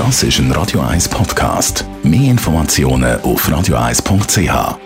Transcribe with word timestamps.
Das 0.00 0.22
ist 0.22 0.38
ein 0.38 0.50
Radio 0.52 0.80
1 0.80 1.10
Podcast. 1.10 1.84
Mehr 2.02 2.30
Informationen 2.30 3.20
auf 3.20 3.46
radio1.ch. 3.46 4.78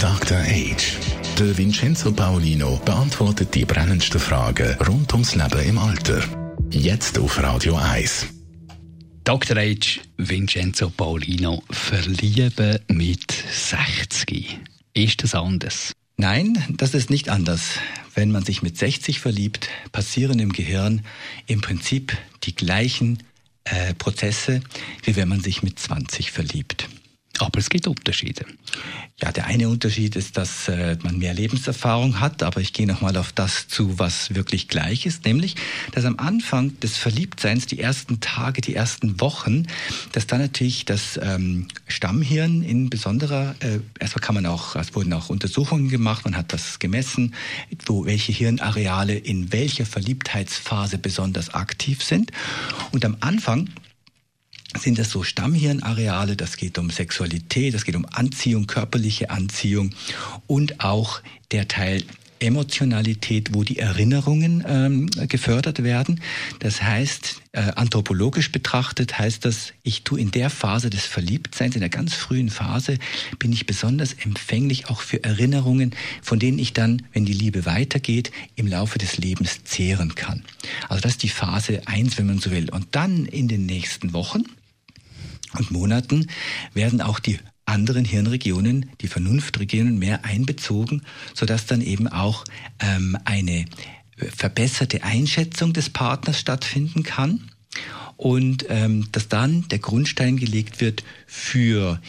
Dr. 0.00 0.38
Age. 0.38 0.96
Der 1.38 1.56
Vincenzo 1.56 2.10
Paolino 2.10 2.80
beantwortet 2.84 3.54
die 3.54 3.64
brennendsten 3.64 4.18
Fragen 4.18 4.76
rund 4.88 5.12
ums 5.12 5.36
Leben 5.36 5.60
im 5.64 5.78
Alter. 5.78 6.24
Jetzt 6.70 7.20
auf 7.20 7.40
Radio 7.40 7.76
1. 7.76 8.26
Dr. 9.22 9.58
Age 9.58 10.00
Vincenzo 10.16 10.90
Paolino 10.90 11.62
verlieben 11.70 12.80
mit 12.88 13.30
60. 13.30 14.58
Ist 14.92 15.22
das 15.22 15.36
anders? 15.36 15.92
Nein, 16.16 16.62
das 16.76 16.94
ist 16.94 17.10
nicht 17.10 17.28
anders. 17.28 17.78
Wenn 18.14 18.30
man 18.30 18.44
sich 18.44 18.62
mit 18.62 18.76
60 18.76 19.20
verliebt, 19.20 19.68
passieren 19.92 20.38
im 20.38 20.52
Gehirn 20.52 21.04
im 21.46 21.60
Prinzip 21.60 22.16
die 22.44 22.54
gleichen 22.54 23.18
äh, 23.64 23.94
Prozesse, 23.94 24.60
wie 25.04 25.16
wenn 25.16 25.28
man 25.28 25.40
sich 25.40 25.62
mit 25.62 25.78
20 25.78 26.30
verliebt. 26.30 26.88
Aber 27.38 27.58
es 27.58 27.70
gibt 27.70 27.86
Unterschiede. 27.86 28.44
Ja, 29.20 29.30
der 29.30 29.46
eine 29.46 29.68
Unterschied 29.68 30.16
ist, 30.16 30.36
dass 30.36 30.68
äh, 30.68 30.96
man 31.02 31.18
mehr 31.18 31.32
Lebenserfahrung 31.32 32.18
hat, 32.20 32.42
aber 32.42 32.60
ich 32.60 32.72
gehe 32.72 32.86
nochmal 32.86 33.16
auf 33.16 33.32
das 33.32 33.68
zu, 33.68 33.98
was 33.98 34.34
wirklich 34.34 34.68
gleich 34.68 35.06
ist, 35.06 35.24
nämlich, 35.24 35.54
dass 35.92 36.04
am 36.04 36.18
Anfang 36.18 36.78
des 36.80 36.96
Verliebtseins, 36.96 37.66
die 37.66 37.78
ersten 37.78 38.20
Tage, 38.20 38.60
die 38.60 38.74
ersten 38.74 39.20
Wochen, 39.20 39.66
dass 40.10 40.26
dann 40.26 40.40
natürlich 40.40 40.84
das 40.84 41.20
ähm, 41.22 41.68
Stammhirn 41.86 42.62
in 42.62 42.90
besonderer, 42.90 43.54
äh, 43.60 43.78
erstmal 44.00 44.22
kann 44.22 44.34
man 44.34 44.46
auch, 44.46 44.74
es 44.76 44.94
wurden 44.94 45.12
auch 45.12 45.28
Untersuchungen 45.30 45.88
gemacht, 45.88 46.24
man 46.24 46.36
hat 46.36 46.52
das 46.52 46.80
gemessen, 46.80 47.34
wo 47.86 48.04
welche 48.06 48.32
Hirnareale 48.32 49.14
in 49.14 49.52
welcher 49.52 49.86
Verliebtheitsphase 49.86 50.98
besonders 50.98 51.54
aktiv 51.54 52.02
sind. 52.02 52.32
Und 52.90 53.04
am 53.04 53.16
Anfang 53.20 53.70
sind 54.82 54.98
das 54.98 55.10
so 55.10 55.22
Stammhirnareale, 55.22 56.36
das 56.36 56.56
geht 56.56 56.78
um 56.78 56.90
Sexualität, 56.90 57.74
das 57.74 57.84
geht 57.84 57.96
um 57.96 58.06
Anziehung, 58.06 58.66
körperliche 58.66 59.30
Anziehung 59.30 59.94
und 60.46 60.84
auch 60.84 61.20
der 61.52 61.68
Teil 61.68 62.04
Emotionalität, 62.42 63.54
wo 63.54 63.62
die 63.62 63.78
Erinnerungen 63.78 64.64
ähm, 64.66 65.08
gefördert 65.28 65.84
werden. 65.84 66.20
Das 66.58 66.82
heißt, 66.82 67.40
äh, 67.52 67.60
anthropologisch 67.76 68.50
betrachtet 68.50 69.18
heißt 69.18 69.44
das, 69.44 69.72
ich 69.84 70.02
tue 70.02 70.20
in 70.20 70.32
der 70.32 70.50
Phase 70.50 70.90
des 70.90 71.06
Verliebtseins, 71.06 71.76
in 71.76 71.80
der 71.80 71.88
ganz 71.88 72.14
frühen 72.14 72.50
Phase, 72.50 72.98
bin 73.38 73.52
ich 73.52 73.66
besonders 73.66 74.14
empfänglich 74.14 74.88
auch 74.90 75.00
für 75.00 75.22
Erinnerungen, 75.22 75.94
von 76.20 76.40
denen 76.40 76.58
ich 76.58 76.72
dann, 76.72 77.02
wenn 77.12 77.24
die 77.24 77.32
Liebe 77.32 77.64
weitergeht, 77.64 78.32
im 78.56 78.66
Laufe 78.66 78.98
des 78.98 79.18
Lebens 79.18 79.62
zehren 79.64 80.16
kann. 80.16 80.42
Also 80.88 81.00
das 81.00 81.12
ist 81.12 81.22
die 81.22 81.28
Phase 81.28 81.82
eins, 81.86 82.18
wenn 82.18 82.26
man 82.26 82.40
so 82.40 82.50
will. 82.50 82.70
Und 82.70 82.88
dann 82.90 83.26
in 83.26 83.46
den 83.46 83.66
nächsten 83.66 84.12
Wochen, 84.12 84.42
und 85.58 85.70
Monaten 85.70 86.28
werden 86.74 87.00
auch 87.00 87.18
die 87.18 87.38
anderen 87.64 88.04
Hirnregionen, 88.04 88.90
die 89.00 89.08
Vernunftregionen 89.08 89.98
mehr 89.98 90.24
einbezogen, 90.24 91.02
sodass 91.34 91.66
dann 91.66 91.80
eben 91.80 92.08
auch 92.08 92.44
ähm, 92.80 93.16
eine 93.24 93.66
verbesserte 94.16 95.04
Einschätzung 95.04 95.72
des 95.72 95.90
Partners 95.90 96.38
stattfinden 96.38 97.02
kann 97.02 97.50
und 98.16 98.66
ähm, 98.68 99.08
dass 99.12 99.28
dann 99.28 99.66
der 99.68 99.78
Grundstein 99.78 100.36
gelegt 100.36 100.80
wird 100.80 101.02
für 101.26 102.00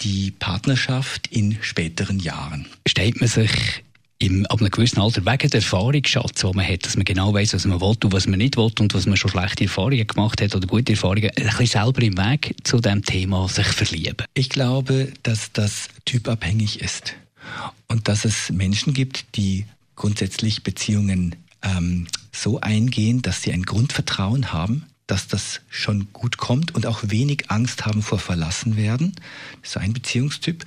die 0.00 0.30
Partnerschaft 0.30 1.26
in 1.26 1.58
späteren 1.60 2.18
Jahren. 2.18 2.66
Stellt 2.88 3.20
man 3.20 3.28
sich 3.28 3.84
im, 4.20 4.46
ab 4.46 4.60
einem 4.60 4.70
gewissen 4.70 5.00
Alter 5.00 5.24
wegen 5.24 5.50
der 5.50 5.60
Erfahrungsschatz, 5.60 6.40
den 6.42 6.54
man 6.54 6.66
hat, 6.66 6.84
dass 6.84 6.96
man 6.96 7.04
genau 7.04 7.32
weiß, 7.32 7.54
was 7.54 7.64
man 7.64 7.80
will 7.80 7.96
und 8.04 8.12
was 8.12 8.26
man 8.26 8.38
nicht 8.38 8.56
will 8.56 8.70
und 8.78 8.94
was 8.94 9.06
man 9.06 9.16
schon 9.16 9.30
schlechte 9.30 9.64
Erfahrungen 9.64 10.06
gemacht 10.06 10.40
hat 10.40 10.54
oder 10.54 10.66
gute 10.66 10.92
Erfahrungen, 10.92 11.30
ein 11.30 11.44
bisschen 11.44 11.66
selber 11.66 12.02
im 12.02 12.16
Weg 12.18 12.54
zu 12.62 12.80
dem 12.80 13.02
Thema 13.02 13.48
sich 13.48 13.66
verlieben? 13.66 14.26
Ich 14.34 14.50
glaube, 14.50 15.12
dass 15.22 15.52
das 15.52 15.88
typabhängig 16.04 16.80
ist 16.80 17.14
und 17.88 18.08
dass 18.08 18.24
es 18.26 18.50
Menschen 18.50 18.92
gibt, 18.92 19.36
die 19.36 19.64
grundsätzlich 19.96 20.62
Beziehungen 20.62 21.36
ähm, 21.62 22.06
so 22.30 22.60
eingehen, 22.60 23.22
dass 23.22 23.42
sie 23.42 23.52
ein 23.52 23.62
Grundvertrauen 23.62 24.52
haben, 24.52 24.84
dass 25.10 25.26
das 25.26 25.60
schon 25.68 26.12
gut 26.12 26.36
kommt 26.36 26.74
und 26.74 26.86
auch 26.86 27.00
wenig 27.02 27.50
Angst 27.50 27.84
haben 27.84 28.02
vor 28.02 28.18
verlassen 28.18 28.76
werden. 28.76 29.12
Das 29.60 29.70
ist 29.70 29.76
ein 29.76 29.92
Beziehungstyp. 29.92 30.64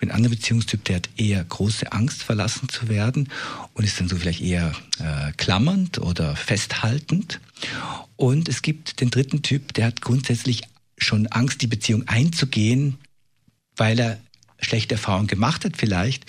Ein 0.00 0.10
anderer 0.10 0.34
Beziehungstyp, 0.34 0.84
der 0.84 0.96
hat 0.96 1.08
eher 1.16 1.42
große 1.42 1.92
Angst, 1.92 2.22
verlassen 2.22 2.68
zu 2.68 2.88
werden 2.88 3.30
und 3.74 3.84
ist 3.84 3.98
dann 3.98 4.08
so 4.08 4.16
vielleicht 4.16 4.42
eher 4.42 4.72
äh, 4.98 5.32
klammernd 5.36 5.98
oder 5.98 6.36
festhaltend. 6.36 7.40
Und 8.16 8.48
es 8.48 8.62
gibt 8.62 9.00
den 9.00 9.10
dritten 9.10 9.42
Typ, 9.42 9.72
der 9.72 9.86
hat 9.86 10.02
grundsätzlich 10.02 10.62
schon 10.98 11.26
Angst, 11.28 11.62
die 11.62 11.66
Beziehung 11.66 12.06
einzugehen, 12.06 12.98
weil 13.76 13.98
er 13.98 14.18
schlechte 14.60 14.94
Erfahrungen 14.94 15.26
gemacht 15.26 15.64
hat 15.64 15.76
vielleicht, 15.76 16.24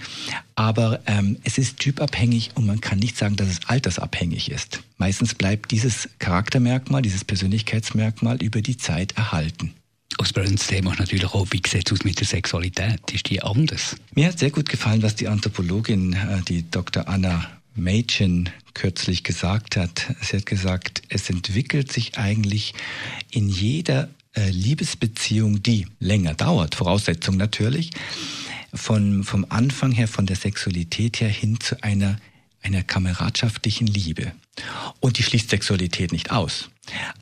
aber 0.55 0.99
ähm, 1.05 1.37
es 1.43 1.57
ist 1.57 1.79
typabhängig 1.79 2.51
und 2.55 2.65
man 2.65 2.81
kann 2.81 2.99
nicht 2.99 3.17
sagen, 3.17 3.35
dass 3.35 3.47
es 3.47 3.65
altersabhängig 3.67 4.51
ist. 4.51 4.81
Meistens 4.97 5.35
bleibt 5.35 5.71
dieses 5.71 6.09
Charaktermerkmal, 6.19 7.01
dieses 7.01 7.23
Persönlichkeitsmerkmal 7.23 8.41
über 8.41 8.61
die 8.61 8.77
Zeit 8.77 9.13
erhalten. 9.17 9.73
Das 10.17 10.33
Thema 10.67 10.93
ist 10.93 10.99
natürlich 10.99 11.25
auch, 11.25 11.47
wie 11.51 11.61
sieht 11.65 11.87
es 11.87 11.91
aus 11.91 12.03
mit 12.03 12.19
der 12.19 12.25
Sexualität? 12.25 13.11
Ist 13.11 13.29
die 13.29 13.41
anders? 13.43 13.95
Mir 14.15 14.27
hat 14.27 14.39
sehr 14.39 14.49
gut 14.49 14.67
gefallen, 14.67 15.03
was 15.03 15.15
die 15.15 15.27
Anthropologin, 15.27 16.13
äh, 16.13 16.41
die 16.47 16.69
Dr. 16.69 17.07
Anna 17.07 17.45
Mädchen 17.75 18.49
kürzlich 18.73 19.23
gesagt 19.23 19.77
hat. 19.77 20.07
Sie 20.21 20.37
hat 20.37 20.45
gesagt, 20.45 21.03
es 21.09 21.29
entwickelt 21.29 21.91
sich 21.91 22.17
eigentlich 22.17 22.73
in 23.31 23.47
jeder 23.49 24.09
Liebesbeziehung, 24.45 25.63
die 25.63 25.87
länger 25.99 26.33
dauert, 26.33 26.75
Voraussetzung 26.75 27.37
natürlich, 27.37 27.91
von, 28.73 29.23
vom 29.23 29.45
Anfang 29.49 29.91
her, 29.91 30.07
von 30.07 30.25
der 30.25 30.35
Sexualität 30.35 31.19
her 31.19 31.29
hin 31.29 31.59
zu 31.59 31.81
einer, 31.83 32.17
einer 32.61 32.83
kameradschaftlichen 32.83 33.87
Liebe. 33.87 34.33
Und 34.99 35.17
die 35.17 35.23
schließt 35.23 35.49
Sexualität 35.49 36.11
nicht 36.11 36.31
aus. 36.31 36.69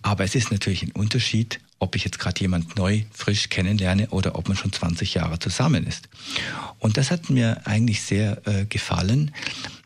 Aber 0.02 0.24
es 0.24 0.36
ist 0.36 0.52
natürlich 0.52 0.84
ein 0.84 0.92
Unterschied, 0.92 1.60
ob 1.80 1.96
ich 1.96 2.06
jetzt 2.06 2.20
gerade 2.20 2.40
jemand 2.40 2.78
neu, 2.78 3.04
frisch 3.12 3.50
kennenlerne 3.50 4.10
oder 4.10 4.36
ob 4.36 4.48
man 4.48 4.58
schon 4.58 4.72
20 4.72 5.14
Jahre 5.14 5.40
zusammen 5.40 5.86
ist. 5.86 6.08
Und 6.80 6.98
das 6.98 7.12
hat 7.12 7.30
mir 7.30 7.66
eigentlich 7.68 8.02
sehr 8.02 8.42
äh, 8.48 8.66
gefallen. 8.66 9.32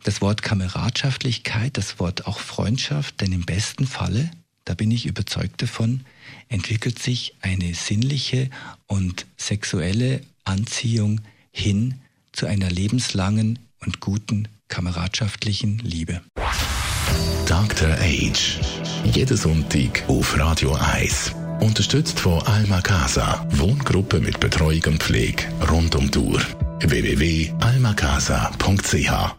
Das 0.03 0.21
Wort 0.21 0.41
Kameradschaftlichkeit, 0.41 1.77
das 1.77 1.99
Wort 1.99 2.27
auch 2.27 2.39
Freundschaft, 2.39 3.21
denn 3.21 3.31
im 3.33 3.41
besten 3.41 3.87
Falle 3.87 4.29
da 4.69 4.75
bin 4.75 4.91
ich 4.91 5.07
überzeugt 5.07 5.63
davon, 5.63 6.01
entwickelt 6.47 6.99
sich 6.99 7.33
eine 7.41 7.73
sinnliche 7.73 8.51
und 8.85 9.25
sexuelle 9.35 10.21
Anziehung 10.43 11.21
hin 11.51 11.95
zu 12.33 12.45
einer 12.45 12.69
lebenslangen 12.69 13.57
und 13.83 13.99
guten 13.99 14.47
kameradschaftlichen 14.67 15.79
Liebe. 15.79 16.21
Dr. 17.47 17.97
Age. 17.99 18.59
Jeden 19.11 19.37
Sonntag 19.37 20.03
auf 20.07 20.37
Radio 20.37 20.75
1. 20.75 21.31
Unterstützt 21.61 22.19
von 22.19 22.39
Alma 22.43 22.81
Casa. 22.81 23.47
Wohngruppe 23.49 24.19
mit 24.19 24.39
Betreuung 24.39 24.83
und 24.85 25.01
Pflege 25.01 25.45
rund 25.67 25.95
um 25.95 26.11
die 26.11 26.19
Uhr. 26.19 26.45
www.almacasa.ch 26.81 29.38